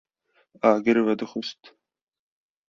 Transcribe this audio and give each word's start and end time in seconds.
agir 0.69 0.97
vedixwist 1.09 1.63